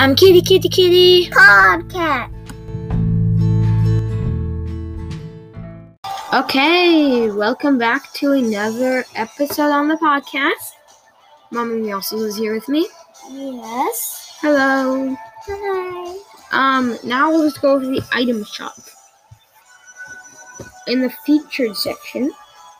[0.00, 1.28] I'm Kitty Kitty Kitty.
[1.28, 2.32] Podcast.
[6.32, 10.72] Okay, welcome back to another episode on the podcast.
[11.50, 12.88] Mommy also is here with me.
[13.30, 14.38] Yes.
[14.40, 15.14] Hello.
[15.46, 16.16] Hi.
[16.50, 18.78] Um, now let's go over the item shop.
[20.86, 22.32] In the featured section,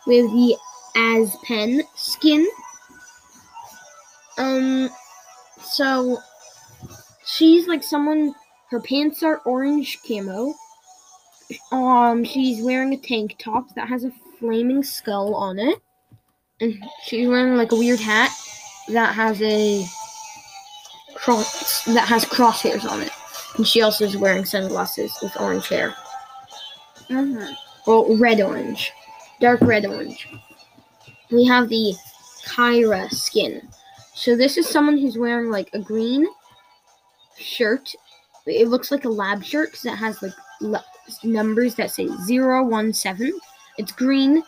[0.06, 0.56] we have the
[0.96, 2.48] Aspen skin.
[4.38, 4.88] Um,
[5.62, 6.18] so
[7.30, 8.34] she's like someone.
[8.70, 10.54] Her pants are orange camo.
[11.72, 15.78] Um, she's wearing a tank top that has a flaming skull on it,
[16.60, 18.30] and she's wearing like a weird hat
[18.88, 19.84] that has a
[21.14, 23.10] cross that has crosshairs on it.
[23.56, 25.94] And she also is wearing sunglasses with orange hair.
[27.08, 27.52] Mm-hmm.
[27.86, 28.92] Well, red orange.
[29.40, 30.28] Dark red orange.
[31.32, 31.94] We have the
[32.44, 33.68] Kyra skin.
[34.14, 36.26] So this is someone who's wearing like a green
[37.36, 37.94] shirt.
[38.46, 40.84] It looks like a lab shirt because it has like le-
[41.22, 43.32] numbers that say 017.
[43.78, 44.42] It's green,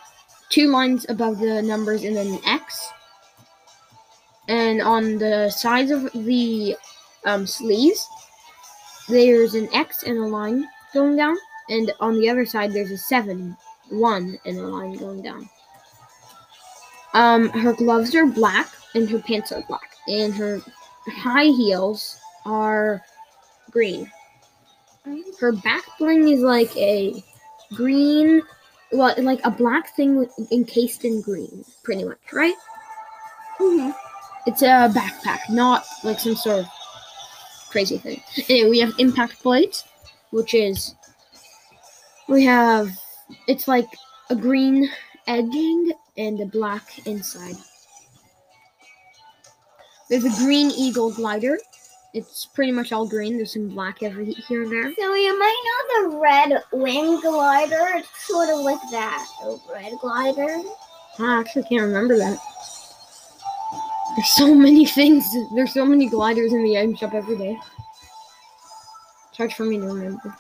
[0.48, 2.88] two lines above the numbers, and then an X.
[4.48, 6.76] And on the sides of the
[7.24, 8.06] um, sleeves,
[9.08, 11.36] there's an X and a line going down,
[11.68, 13.56] and on the other side there's a seven,
[13.88, 15.48] one, and a line going down.
[17.14, 20.60] Um, her gloves are black, and her pants are black, and her
[21.06, 23.02] high heels are
[23.70, 24.10] green.
[25.40, 27.22] Her back bling is like a
[27.74, 28.42] green,
[28.92, 32.54] well, like a black thing encased in green, pretty much, right?
[33.58, 33.90] Mm-hmm.
[34.46, 36.66] It's a backpack, not like some sort of
[37.70, 38.22] crazy thing.
[38.48, 39.84] Anyway, we have impact plates,
[40.30, 40.94] which is
[42.28, 42.90] we have
[43.48, 43.86] it's like
[44.30, 44.88] a green
[45.26, 47.56] edging and a black inside.
[50.08, 51.58] There's a green eagle glider.
[52.14, 53.36] It's pretty much all green.
[53.36, 54.94] There's some black every here and there.
[54.94, 57.88] So you might know the red wing glider.
[57.94, 59.26] It's sort of like that.
[59.44, 60.58] A red glider.
[61.18, 62.38] I actually can't remember that.
[64.14, 65.24] There's so many things.
[65.54, 67.58] There's so many gliders in the item shop every day.
[69.28, 70.36] It's hard for me to remember.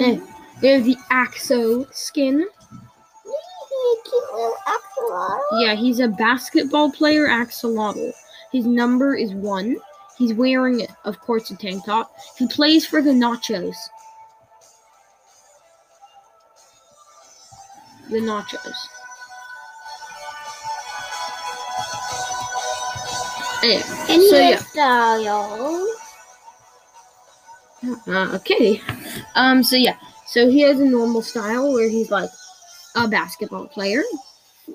[0.00, 0.18] Eh,
[0.62, 2.38] we have the Axo skin.
[2.38, 5.40] Cute little axolotl.
[5.60, 8.12] Yeah, he's a basketball player axolotl.
[8.50, 9.76] His number is one.
[10.18, 12.14] He's wearing, of course, a tank top.
[12.38, 13.76] He plays for the Nachos.
[18.10, 18.74] The Nachos.
[23.62, 24.56] Anyway, And so yeah.
[24.58, 25.86] hairstyle.
[28.06, 28.80] Uh, okay.
[29.34, 29.62] Um.
[29.62, 29.96] So yeah.
[30.26, 32.30] So he has a normal style where he's like
[32.94, 34.02] a basketball player,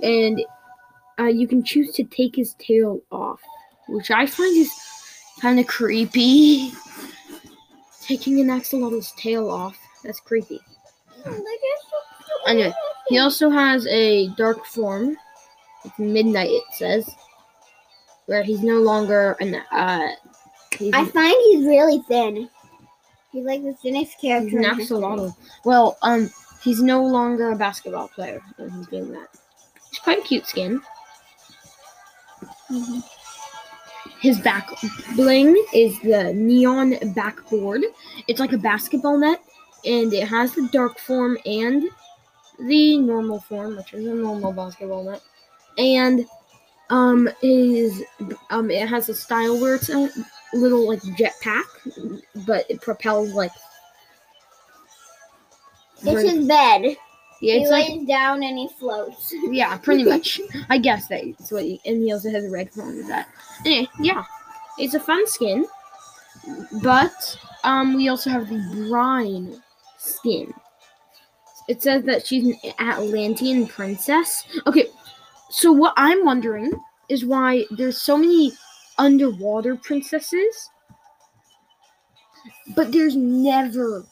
[0.04, 0.42] and
[1.20, 3.40] uh, you can choose to take his tail off,
[3.88, 4.72] which I find is
[5.42, 6.72] kind of creepy.
[8.02, 9.78] Taking an axolotl's tail off.
[10.04, 10.60] That's creepy.
[12.48, 12.74] Anyway,
[13.08, 15.18] he also has a dark form.
[15.86, 16.50] It's midnight.
[16.50, 17.10] It says,
[18.26, 20.10] where he's no longer an uh.
[20.94, 22.50] I find he's really thin.
[23.32, 24.58] He's like the thinnest He's character.
[24.58, 25.36] an axolotl.
[25.64, 26.30] Well, um,
[26.64, 29.28] he's no longer a basketball player when he's doing that.
[29.90, 30.82] He's quite a cute skin.
[32.70, 33.04] Mhm.
[34.22, 34.70] His back
[35.16, 37.82] bling is the neon backboard.
[38.28, 39.44] It's like a basketball net,
[39.84, 41.90] and it has the dark form and
[42.60, 45.24] the normal form, which is a normal basketball net.
[45.80, 46.28] And
[46.92, 48.04] um, is
[48.52, 50.10] um, it has a style where it's a
[50.54, 51.64] little like jetpack,
[52.46, 53.52] but it propels like.
[56.04, 56.96] It's his bed.
[57.42, 59.34] Yeah, he it's like lays down and he floats.
[59.50, 60.40] yeah, pretty much.
[60.70, 61.64] I guess that's what.
[61.64, 63.28] He, and he also has a red phone with that.
[63.66, 64.24] Anyway, yeah,
[64.78, 65.66] it's a fun skin.
[66.84, 69.62] But um, we also have the brine
[69.98, 70.54] skin.
[71.68, 74.44] It says that she's an Atlantean princess.
[74.68, 74.88] Okay,
[75.50, 76.72] so what I'm wondering
[77.10, 78.52] is why there's so many
[78.98, 80.70] underwater princesses,
[82.76, 84.06] but there's never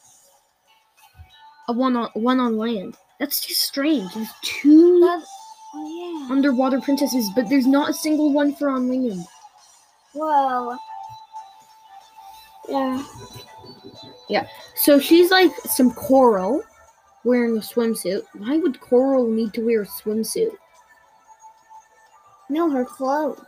[1.68, 2.96] a one on one on land.
[3.20, 4.12] That's just strange.
[4.14, 6.34] There's two oh yeah.
[6.34, 9.24] underwater princesses, but there's not a single one for on land.
[10.14, 10.76] Whoa.
[12.68, 13.04] Yeah.
[14.30, 14.46] Yeah.
[14.74, 16.62] So she's like some coral
[17.24, 18.22] wearing a swimsuit.
[18.38, 20.56] Why would coral need to wear a swimsuit?
[22.48, 23.40] No, her clothes.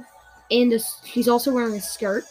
[0.50, 2.24] And a, she's also wearing a skirt.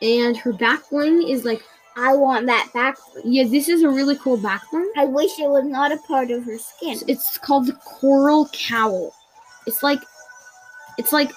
[0.00, 1.62] And her back wing is like,
[1.96, 2.96] I want that back.
[3.24, 4.88] yeah, this is a really cool backbone.
[4.96, 6.98] I wish it was not a part of her skin.
[7.08, 9.14] It's, called the coral cowl.
[9.66, 10.00] It's like,
[10.98, 11.32] it's like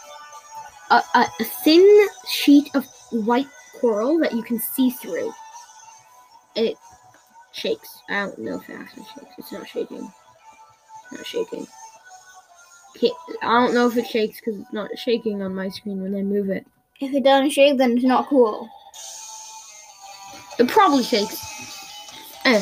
[0.91, 3.47] a, a, a thin sheet of white
[3.79, 5.33] coral that you can see through.
[6.55, 6.77] It
[7.51, 8.01] shakes.
[8.09, 9.33] I don't know if it actually shakes.
[9.37, 10.11] It's not shaking.
[11.03, 11.67] It's not shaking.
[13.41, 16.21] I don't know if it shakes because it's not shaking on my screen when I
[16.21, 16.65] move it.
[16.99, 18.69] If it doesn't shake, then it's not cool.
[20.59, 21.39] It probably shakes.
[22.45, 22.61] Eh.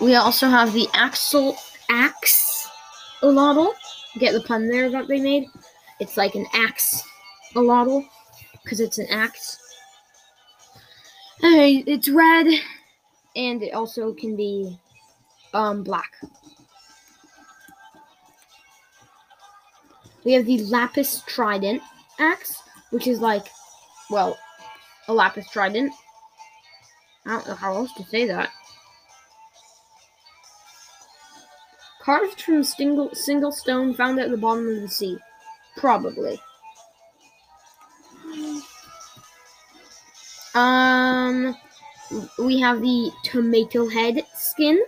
[0.00, 1.56] We also have the axle
[1.90, 3.72] axolotl.
[4.18, 5.48] Get the pun there that they made?
[6.00, 7.02] It's like an axe
[7.54, 8.04] alotl
[8.62, 9.58] because it's an axe.
[11.40, 12.46] Hey, it's red,
[13.34, 14.78] and it also can be
[15.54, 16.12] um black.
[20.24, 21.82] We have the lapis trident
[22.20, 23.46] axe, which is like,
[24.08, 24.38] well,
[25.08, 25.92] a lapis trident.
[27.24, 28.50] I don't know how else to say that.
[32.00, 35.18] Carved from single single stone found at the bottom of the sea.
[35.76, 36.40] Probably.
[40.54, 41.56] Um
[42.38, 44.84] we have the tomato head skin.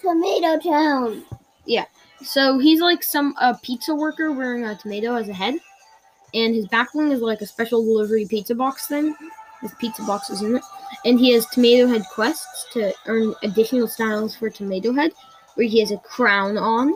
[0.00, 1.24] Tomato Town.
[1.66, 1.86] Yeah.
[2.22, 5.56] So he's like some a pizza worker wearing a tomato as a head,
[6.32, 9.14] and his back bling is like a special delivery pizza box thing.
[9.62, 10.62] His pizza box is in it,
[11.04, 15.12] and he has tomato head quests to earn additional styles for tomato head,
[15.54, 16.92] where he has a crown on.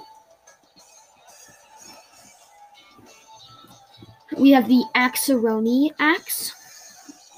[4.37, 6.53] We have the Axeroni axe,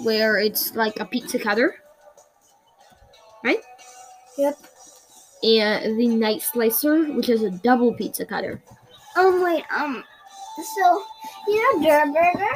[0.03, 1.77] where it's like a pizza cutter.
[3.45, 3.61] Right?
[4.39, 4.57] Yep.
[5.45, 8.63] And the Night Slicer, which is a double pizza cutter.
[9.17, 10.03] Um, wait, um,
[10.77, 11.03] so,
[11.47, 12.55] you know Durr Burger?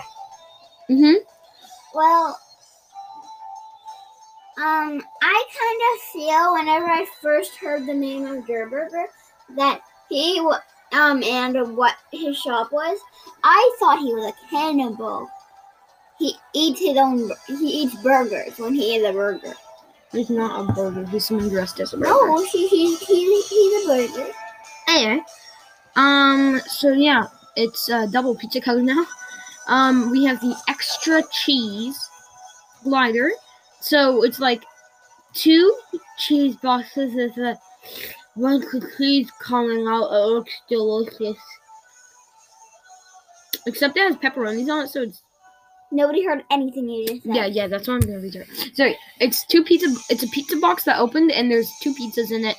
[0.91, 1.15] Mm-hmm.
[1.95, 2.39] Well,
[4.63, 9.07] um, I kind of feel whenever I first heard the name of Durr Burger
[9.57, 10.39] that he,
[10.93, 12.97] um, and what his shop was,
[13.43, 15.29] I thought he was a cannibal.
[16.17, 19.53] He eats his own, he eats burgers when he is a burger.
[20.13, 21.07] He's not a burger.
[21.07, 22.11] He's someone dressed as a burger.
[22.11, 24.33] No, he, he, he, he's a burger.
[24.89, 25.23] Anyway,
[25.97, 27.25] um, so yeah,
[27.57, 29.05] it's a double pizza color now.
[29.67, 31.99] Um, we have the extra cheese
[32.85, 33.33] glider.
[33.83, 34.65] So it's like
[35.35, 35.75] two
[36.19, 37.59] cheese boxes with a
[38.37, 40.11] of cheese coming out.
[40.13, 41.37] It looks delicious.
[43.67, 45.23] Except it has pepperonis on it, so it's
[45.93, 47.37] Nobody heard anything you just said.
[47.37, 47.67] yeah, yeah.
[47.67, 48.47] That's what I'm gonna be doing.
[48.73, 49.95] Sorry, it's two pizza.
[50.09, 52.57] It's a pizza box that opened, and there's two pizzas in it,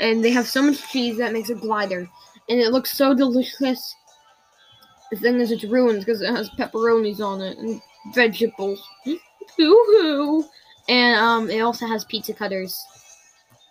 [0.00, 2.08] and they have so much cheese that makes a glider,
[2.48, 3.94] and it looks so delicious.
[5.12, 7.80] The thing is, it's ruined because it has pepperonis on it and
[8.14, 8.84] vegetables.
[9.04, 9.14] Hmm?
[9.56, 10.44] Hoo-hoo.
[10.88, 12.84] And um, it also has pizza cutters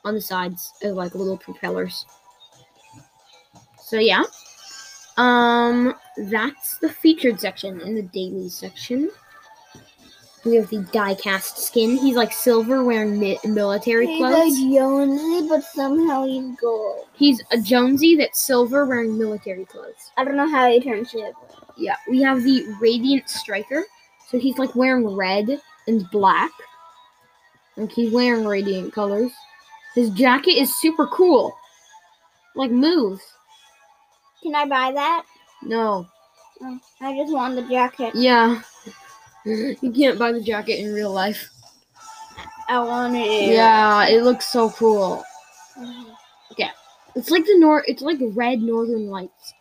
[0.05, 2.05] on the sides, as like little propellers.
[3.79, 4.23] So yeah,
[5.17, 7.81] um, that's the featured section.
[7.81, 9.09] In the daily section,
[10.45, 11.97] we have the die-cast skin.
[11.97, 14.57] He's like silver, wearing mi- military He's clothes.
[14.57, 17.07] like Jonesy, but somehow he's gold.
[17.13, 20.11] He's a Jonesy that's silver, wearing military clothes.
[20.17, 21.35] I don't know how he turned silver.
[21.77, 23.83] Yeah, we have the Radiant Striker.
[24.31, 26.51] So he's like wearing red and black.
[27.77, 29.31] Like he's wearing radiant colors.
[29.93, 31.53] His jacket is super cool.
[32.55, 33.21] Like moves.
[34.41, 35.25] Can I buy that?
[35.61, 36.07] No.
[36.61, 38.15] Oh, I just want the jacket.
[38.15, 38.61] Yeah.
[39.43, 41.49] You can't buy the jacket in real life.
[42.69, 43.51] I want it.
[43.55, 45.23] Yeah, it looks so cool.
[45.75, 46.15] Mhm.
[47.15, 49.53] It's like the nor it's like red northern lights.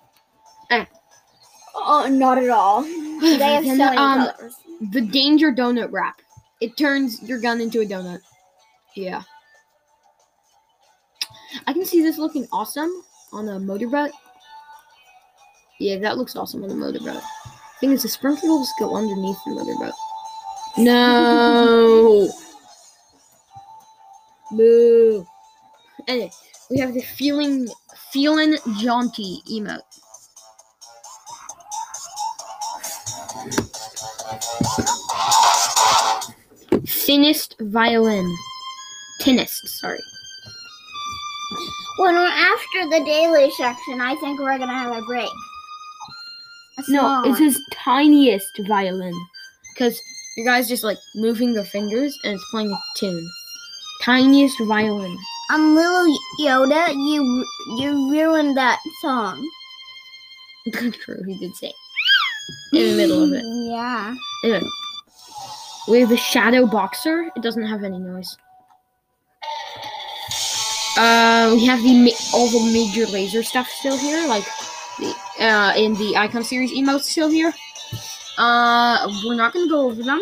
[1.74, 2.84] Oh, not at all.
[3.38, 4.56] They have so many um, colors.
[4.92, 6.20] The danger donut wrap.
[6.60, 8.20] It turns your gun into a donut.
[8.94, 9.22] Yeah.
[11.66, 12.90] I can see this looking awesome
[13.32, 14.10] on a motorboat.
[15.78, 17.22] Yeah, that looks awesome on a motorboat.
[17.80, 19.94] Thing is, the sprinkler will just go underneath the motorboat.
[20.76, 22.30] No.
[24.50, 25.26] Boo.
[26.08, 26.30] Anyway,
[26.70, 27.68] we have the feeling,
[28.12, 29.80] feeling jaunty emote.
[36.86, 38.36] Thinnest violin.
[39.20, 40.00] Tinnest, sorry.
[41.98, 45.28] When we're after the daily section, I think we're gonna have a break.
[46.78, 49.14] A No, it's his tiniest violin.
[49.74, 50.00] Because
[50.36, 53.30] your guy's just like moving their fingers and it's playing a tune.
[54.02, 55.16] Tiniest violin.
[55.52, 57.44] Um, little Yoda, you
[57.78, 59.46] you ruined that song.
[60.72, 61.72] True, he did say.
[62.72, 63.44] In the middle of it.
[63.44, 64.14] Yeah.
[64.44, 64.68] Anyway,
[65.88, 67.30] we have the Shadow Boxer.
[67.36, 68.36] It doesn't have any noise.
[70.96, 74.44] Uh, we have the ma- all the Major Lazer stuff still here, like
[74.98, 75.14] the
[75.44, 77.52] uh in the Icon series emotes still here.
[78.36, 80.20] Uh, we're not gonna go over them.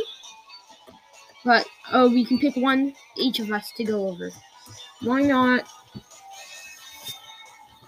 [1.44, 4.30] But oh, we can pick one each of us to go over.
[5.02, 5.66] Why not?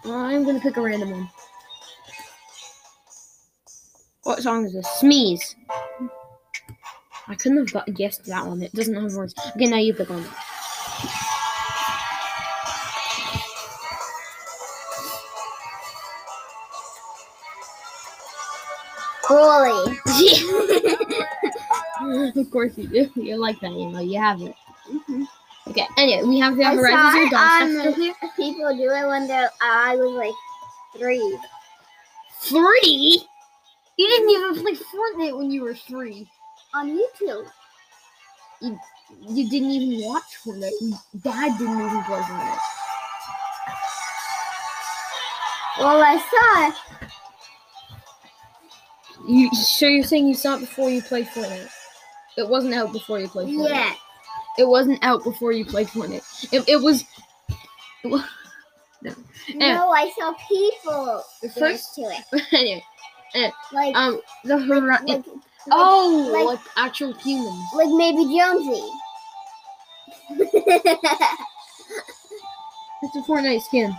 [0.05, 1.31] I'm gonna pick a random one.
[4.31, 4.87] What song is this?
[4.87, 5.57] Smeeze.
[7.27, 8.63] I couldn't have got guessed that one.
[8.63, 9.35] It doesn't have words.
[9.57, 10.25] Okay, now you pick one.
[19.25, 19.99] Coolie.
[22.37, 23.11] of course you do.
[23.21, 23.99] You like that, you know.
[23.99, 24.55] You have it.
[24.89, 25.27] Mhm.
[25.71, 25.89] Okay.
[25.99, 28.31] Anyway, we have the I Horizon saw Zero it Dawn on.
[28.37, 30.35] People do it when they're, I was like
[30.97, 31.37] three.
[32.43, 33.27] Three.
[34.01, 36.27] You didn't even play Fortnite when you were three.
[36.73, 37.47] On YouTube.
[38.63, 40.73] You didn't even watch Fortnite.
[41.23, 42.59] Dad didn't even play Fortnite.
[45.81, 46.75] Well, I saw it.
[49.29, 51.69] You so you're saying you saw it before you played Fortnite?
[52.39, 53.69] It wasn't out before you played Fortnite.
[53.69, 53.93] Yeah.
[54.57, 56.55] It wasn't out before you played Fortnite.
[56.55, 57.05] It, it was.
[58.03, 58.09] it
[59.03, 59.15] no.
[59.47, 59.75] Yeah.
[59.75, 61.23] No, I saw people
[61.59, 61.95] first.
[61.97, 62.43] to it.
[62.53, 62.85] Anyway,
[63.73, 65.07] Like, um, the like, Horizon.
[65.07, 65.25] like,
[65.71, 67.65] oh, like- like, actual humans.
[67.75, 68.89] like maybe Jonesy.
[73.03, 73.97] It's a Fortnite skin.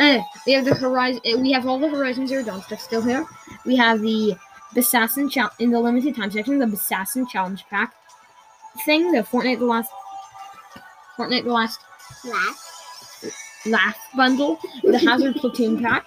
[0.00, 1.20] Anyway, we have the Horizon.
[1.32, 3.24] uh, We have all the Horizon Zero Dawn stuff still here.
[3.64, 4.34] We have the
[4.76, 6.58] Assassin Challenge in the limited time section.
[6.58, 7.94] The Assassin Challenge Pack
[8.84, 9.12] thing.
[9.12, 9.92] The Fortnite the last.
[11.16, 11.78] Fortnite the last
[12.24, 13.22] Laugh.
[13.66, 14.58] laugh bundle.
[14.82, 16.04] The Hazard Platoon Pack.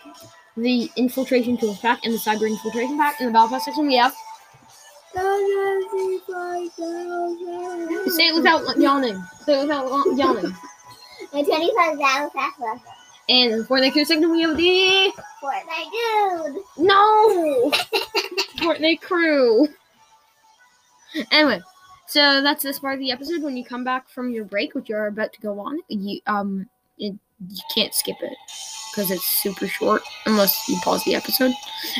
[0.57, 3.21] The Infiltration Tools Pack and the Cyber Infiltration Pack.
[3.21, 4.13] In the Battle Pass section, we have.
[8.07, 9.23] Say it without yawning.
[9.45, 9.87] Say it without
[10.17, 10.55] yawning.
[11.31, 12.85] The 25 battle left.
[13.29, 15.11] And in the Fortnite crew section, we have the
[15.43, 16.63] Fortnite dude.
[16.77, 17.71] no
[18.57, 19.67] Fortnite crew.
[21.31, 21.61] Anyway,
[22.07, 23.43] so that's this part of the episode.
[23.43, 26.69] When you come back from your break, which you're about to go on, you um
[26.97, 28.37] it, you can't skip it
[28.91, 31.53] because it's super short unless you pause the episode.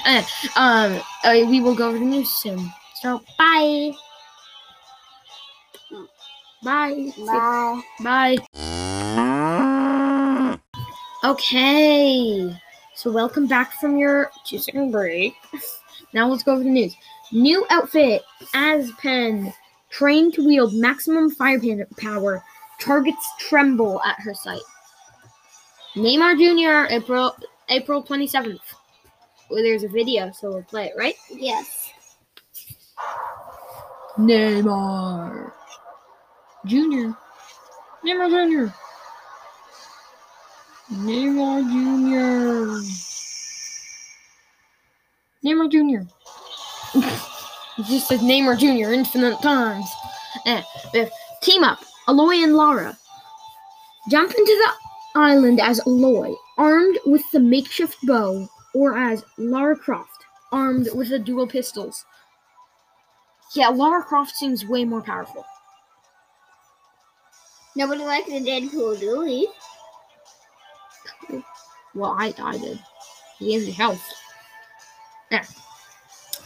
[0.06, 0.25] And
[0.56, 2.72] um, uh, we will go over the news soon.
[3.01, 3.91] So bye.
[6.63, 7.12] Bye.
[7.25, 7.82] Bye.
[8.03, 8.38] Bye.
[11.24, 12.60] Okay.
[12.96, 15.36] So welcome back from your two second break.
[16.13, 16.96] Now let's go over the news.
[17.32, 18.24] New outfit,
[18.56, 19.53] Aspen,
[19.89, 21.60] trained to wield maximum fire
[21.98, 22.44] power,
[22.79, 24.62] targets tremble at her sight.
[25.98, 26.94] Neymar Jr.
[26.94, 27.36] April
[27.70, 28.62] April twenty seventh.
[29.50, 31.16] Well, there's a video, so we'll play it, right?
[31.32, 31.92] Yes.
[34.20, 35.51] Neymar
[36.68, 37.13] Jr.
[38.06, 38.74] Neymar Jr.
[40.94, 42.84] Neymar Jr.
[45.44, 46.08] Neymar Jr.
[46.96, 48.94] it just says Neymar Jr.
[48.94, 49.89] infinite times.
[50.46, 50.62] Eh,
[50.94, 51.12] with
[51.42, 52.96] team up, Aloy and Lara.
[54.10, 54.87] Jump into the
[55.17, 61.19] island as Aloy, armed with the makeshift bow, or as Lara Croft, armed with the
[61.19, 62.05] dual pistols.
[63.55, 65.45] Yeah, Lara Croft seems way more powerful.
[67.75, 69.50] Nobody likes the Deadpool, do we?
[71.93, 72.79] Well, I, I did.
[73.39, 74.03] He has health.
[75.31, 75.45] Yeah.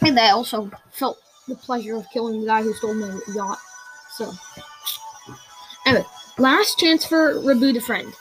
[0.00, 3.58] And I also felt the pleasure of killing the guy who stole my yacht.
[4.12, 4.32] So.
[5.86, 6.04] Anyway,
[6.38, 8.12] last chance for Reboot a Friend.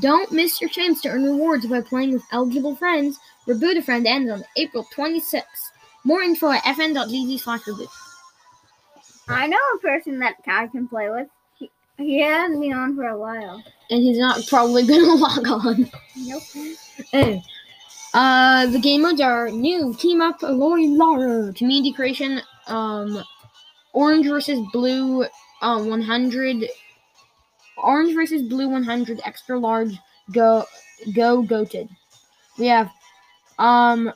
[0.00, 3.18] Don't miss your chance to earn rewards by playing with eligible friends.
[3.46, 5.42] Reboot a Friend ends on April 26th.
[6.04, 7.88] More info at fn.gg slash reboot.
[9.28, 11.28] I know a person that I can play with.
[11.58, 13.62] He, he hasn't been on for a while.
[13.90, 15.90] And he's not probably gonna log on.
[16.16, 16.42] Nope.
[17.12, 17.42] Anyway,
[18.14, 19.94] uh, the game modes are new.
[19.94, 21.52] Team up, Aloy, Lara.
[21.54, 23.22] Community creation, um,
[23.92, 25.24] orange versus blue,
[25.62, 26.68] uh, 100.
[27.82, 29.98] Orange versus blue 100 extra large.
[30.32, 30.64] Go,
[31.14, 31.88] go, goated.
[32.58, 32.90] We have,
[33.58, 34.12] um,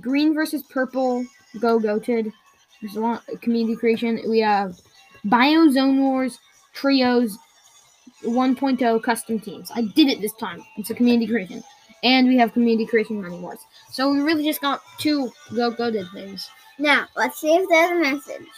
[0.00, 1.24] green versus purple.
[1.60, 2.32] Go, goated.
[2.80, 4.20] There's a lot community creation.
[4.28, 4.80] We have
[5.24, 6.38] Bio Zone Wars,
[6.72, 7.38] trios,
[8.24, 9.70] 1.0 custom teams.
[9.74, 10.64] I did it this time.
[10.76, 11.62] It's a community creation.
[12.02, 13.60] And we have community creation money wars.
[13.90, 16.48] So we really just got two go go did things.
[16.78, 18.48] Now, let's see if there's a message.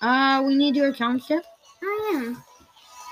[0.00, 1.44] Uh we need to do a challenge tip.
[1.82, 2.34] Oh, yeah.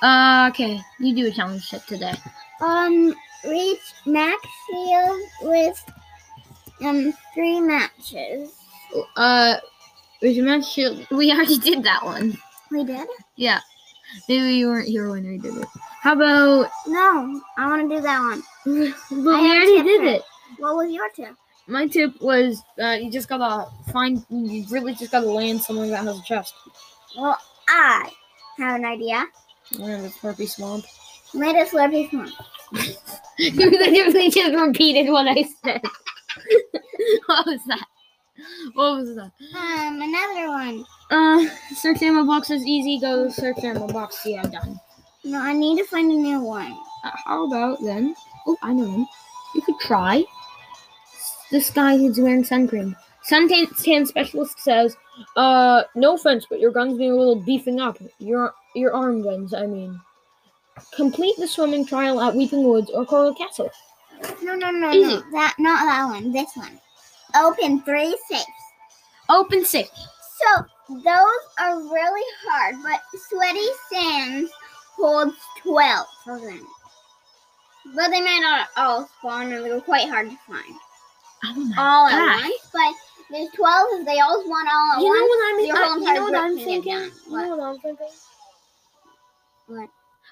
[0.05, 0.83] Uh okay.
[1.01, 2.13] You do a challenge tip today.
[2.61, 4.37] Um, reach max
[4.69, 5.85] shield with
[6.83, 8.53] um three matches.
[9.17, 9.57] Uh
[10.23, 11.07] a match shield.
[11.11, 12.37] We already did that one.
[12.71, 13.09] We did?
[13.37, 13.61] Yeah.
[14.29, 15.69] Maybe you weren't here when we did it.
[16.03, 18.43] How about No, I want to do that one.
[19.11, 20.23] but we already did it.
[20.59, 21.35] What was your tip?
[21.67, 26.05] My tip was uh, you just gotta find you really just gotta land somewhere that
[26.05, 26.53] has a chest.
[27.17, 28.11] Well, I
[28.59, 29.25] have an idea.
[29.73, 30.85] Yeah, the Slurpy Swamp.
[31.35, 32.31] Made a slurpy swamp.
[33.39, 35.83] you literally just repeated what I said.
[37.27, 37.87] what was that?
[38.75, 39.33] What was that?
[39.57, 40.85] Um, another one.
[41.11, 43.01] Uh, search ammo box is easy.
[43.01, 44.21] Go search ammo box.
[44.25, 44.81] Yeah, I'm done.
[45.25, 46.73] No, I need to find a new one.
[47.05, 48.15] Uh, how about then?
[48.47, 49.07] Oh, I know them.
[49.57, 50.23] You could try
[51.51, 52.95] this guy who's wearing sun cream.
[53.29, 54.97] Suntan specialist says,
[55.37, 57.99] "Uh, no offense, but your guns need a little beefing up.
[58.19, 60.01] Your your arm guns, I mean.
[60.97, 63.71] Complete the swimming trial at Weeping Woods or Coral Castle.
[64.43, 65.15] No, no, no, Easy.
[65.17, 65.23] no.
[65.33, 66.33] That not that one.
[66.33, 66.81] This one.
[67.37, 68.45] Open three safes.
[69.29, 69.89] Open safe.
[69.89, 74.51] So those are really hard, but Sweaty Sands
[74.97, 76.67] holds twelve of them.
[77.95, 80.75] But they may not all spawn, and they're quite hard to find
[81.45, 82.13] Oh my all gosh.
[82.13, 82.41] at ah.
[82.43, 82.69] once.
[82.73, 83.89] But there's twelve.
[83.93, 86.23] If they all spawn all at You know once, what I'm, your I- you know
[86.25, 87.21] what I'm group can get thinking?
[87.31, 88.07] You know what I'm thinking?
[89.67, 89.89] What?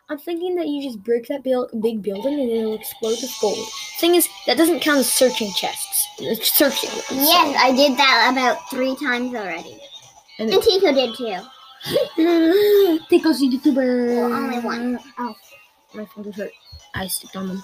[0.09, 3.59] I'm thinking that you just break that big building and it'll explode with gold.
[3.99, 6.09] Thing is, that doesn't count as searching chests.
[6.19, 6.91] It's searching.
[7.11, 9.79] Yes, I did that about three times already.
[10.39, 11.41] And And Tiko did too.
[13.11, 14.17] Tiko's a YouTuber.
[14.17, 14.99] Well, only one.
[15.19, 15.35] Oh,
[15.95, 16.53] my fingers hurt.
[16.95, 17.63] I stepped on them.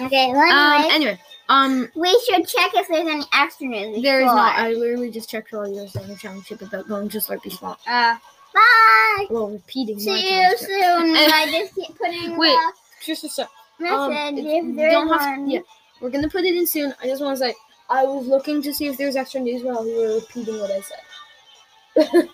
[0.00, 0.90] Okay, well, Um.
[0.90, 1.20] anyway.
[1.48, 1.88] Um.
[1.94, 4.02] we should check if there's any extra news.
[4.02, 4.58] There is not.
[4.58, 7.78] I literally just checked earlier in the championship about going to Slurpy Swamp.
[7.86, 8.16] Uh,
[8.54, 9.26] bye.
[9.30, 10.68] Well, repeating See you soon.
[11.16, 12.56] I just keep putting Wait,
[13.04, 13.48] Just a sec.
[13.78, 15.60] message Um, if you there's don't have to- yeah.
[16.00, 16.94] We're gonna put it in soon.
[17.02, 17.54] I just want to say
[17.88, 20.80] I was looking to see if there's extra news while we were repeating what I
[20.80, 22.28] said.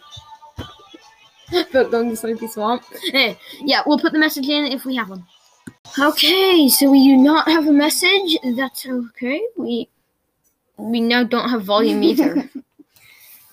[1.73, 2.83] but going to Slurpy Swamp.
[3.13, 5.25] Eh, yeah, we'll put the message in if we have one.
[5.99, 8.39] Okay, so we do not have a message.
[8.57, 9.43] That's okay.
[9.57, 9.89] We
[10.77, 12.49] we now don't have volume either.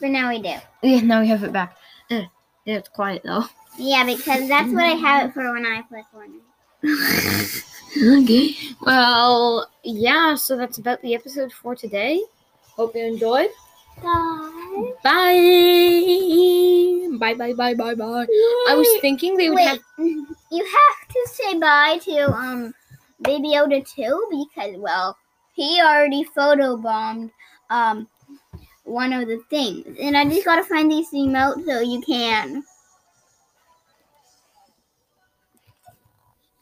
[0.01, 0.55] But now we do.
[0.83, 1.77] yeah, now we have it back.
[2.65, 3.45] It's quiet though.
[3.77, 6.39] Yeah, because that's what I have it for when I play Fortnite.
[8.23, 8.55] okay.
[8.79, 12.21] Well, yeah, so that's about the episode for today.
[12.77, 13.49] Hope you enjoyed.
[14.01, 14.93] Bye.
[15.03, 15.41] Bye.
[17.19, 18.27] Bye bye bye bye bye.
[18.69, 22.73] I was thinking they would Wait, have you have to say bye to um
[23.23, 25.17] Baby Yoda too because well
[25.53, 27.31] he already photobombed
[27.69, 28.07] um
[28.85, 32.63] one of the things and I just gotta find these emotes so you can.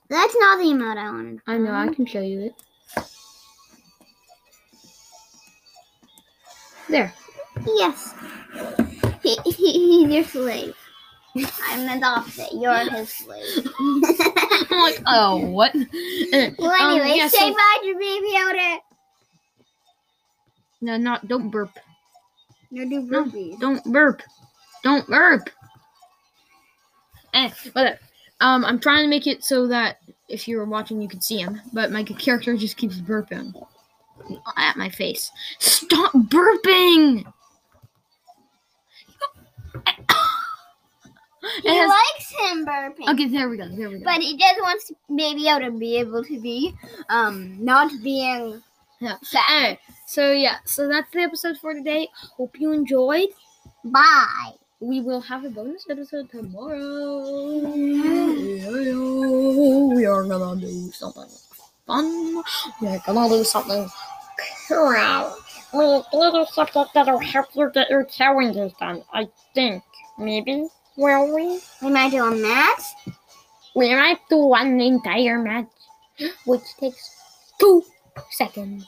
[0.09, 1.39] That's not the emote I wanted.
[1.47, 2.53] I know, I can show you it.
[6.89, 7.13] There.
[7.65, 8.13] Yes.
[9.23, 9.71] He, he,
[10.03, 10.75] he's your slave.
[11.63, 12.47] I'm adopted.
[12.51, 13.71] You're his slave.
[13.79, 15.73] I'm like, oh, what?
[15.73, 18.77] Well, um, yeah, say so- bye to Baby Yoda.
[20.81, 21.69] No, not, don't burp.
[22.73, 23.57] No, do No.
[23.59, 24.23] Don't burp.
[24.83, 25.47] Don't burp.
[27.35, 27.99] Eh, whatever.
[28.41, 31.37] Um, I'm trying to make it so that if you were watching, you could see
[31.37, 33.53] him, but my character just keeps burping
[34.57, 35.31] at my face.
[35.59, 37.31] Stop burping!
[41.61, 43.09] He has- likes him burping.
[43.13, 43.67] okay, there we go.
[43.67, 44.05] There we go.
[44.05, 46.73] But he just wants Baby Yoda to be able to be,
[47.09, 48.63] um, not being
[48.99, 49.17] Yeah.
[49.23, 49.77] sad.
[50.03, 52.07] Alright, so yeah, so that's the episode for today.
[52.37, 53.29] Hope you enjoyed.
[53.85, 54.51] Bye.
[54.79, 57.61] We will have a bonus episode tomorrow.
[59.95, 61.29] We are gonna do something
[61.87, 62.43] fun.
[62.81, 63.87] We're gonna do something
[64.67, 65.35] cool.
[65.73, 69.03] We do something that'll help you get your challenges done.
[69.13, 69.83] I think.
[70.17, 70.67] Maybe.
[70.97, 71.59] Will we?
[71.81, 72.81] We might do a match.
[73.75, 75.69] We might do one entire match,
[76.45, 77.09] which takes
[77.59, 77.83] two
[78.31, 78.85] seconds.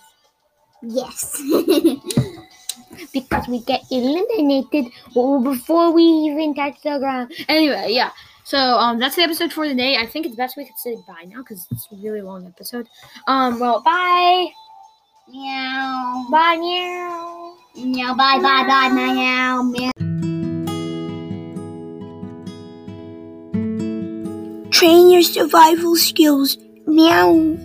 [0.82, 1.42] Yes.
[3.14, 7.34] because we get eliminated before we even touch the ground.
[7.48, 8.12] Anyway, yeah.
[8.44, 9.98] So um, that's the episode for the day.
[9.98, 12.88] I think it's best we could say bye now because it's a really long episode.
[13.28, 14.48] Um, well, bye,
[15.28, 16.28] meow.
[16.30, 17.58] bye, meow.
[17.76, 18.14] Meow.
[18.14, 18.40] Bye.
[18.40, 18.68] Bye.
[18.68, 18.90] Bye.
[18.90, 19.64] Meow.
[19.64, 19.92] Meow.
[24.70, 26.58] Train your survival skills.
[26.86, 27.58] Meow.